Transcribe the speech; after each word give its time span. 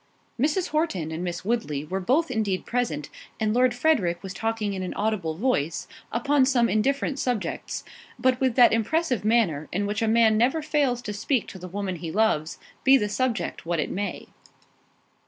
Mrs. 0.39 0.69
Horton 0.69 1.11
and 1.11 1.23
Miss 1.23 1.45
Woodley 1.45 1.85
were 1.85 1.99
both 1.99 2.31
indeed 2.31 2.65
present, 2.65 3.11
and 3.39 3.53
Lord 3.53 3.75
Frederick 3.75 4.23
was 4.23 4.33
talking 4.33 4.73
in 4.73 4.81
an 4.81 4.95
audible 4.95 5.35
voice, 5.35 5.87
upon 6.11 6.43
some 6.43 6.67
indifferent 6.67 7.19
subjects; 7.19 7.83
but 8.17 8.39
with 8.41 8.55
that 8.55 8.73
impressive 8.73 9.23
manner, 9.23 9.69
in 9.71 9.85
which 9.85 10.01
a 10.01 10.07
man 10.07 10.39
never 10.39 10.63
fails 10.63 11.03
to 11.03 11.13
speak 11.13 11.47
to 11.49 11.59
the 11.59 11.67
woman 11.67 11.97
he 11.97 12.11
loves, 12.11 12.57
be 12.83 12.97
the 12.97 13.09
subject 13.09 13.63
what 13.63 13.79
it 13.79 13.91
may. 13.91 14.29